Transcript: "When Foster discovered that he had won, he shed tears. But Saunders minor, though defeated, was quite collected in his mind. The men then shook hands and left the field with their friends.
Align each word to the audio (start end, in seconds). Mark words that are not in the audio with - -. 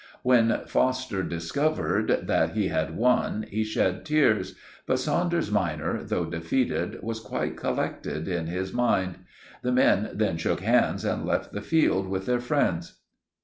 "When 0.23 0.61
Foster 0.65 1.21
discovered 1.21 2.21
that 2.23 2.53
he 2.53 2.69
had 2.69 2.97
won, 2.97 3.45
he 3.51 3.63
shed 3.63 4.03
tears. 4.03 4.55
But 4.87 4.97
Saunders 4.97 5.51
minor, 5.51 6.01
though 6.03 6.25
defeated, 6.25 6.97
was 7.03 7.19
quite 7.19 7.55
collected 7.55 8.27
in 8.27 8.47
his 8.47 8.73
mind. 8.73 9.17
The 9.61 9.71
men 9.71 10.09
then 10.11 10.37
shook 10.37 10.61
hands 10.61 11.05
and 11.05 11.23
left 11.23 11.53
the 11.53 11.61
field 11.61 12.07
with 12.09 12.25
their 12.25 12.39
friends. 12.41 12.97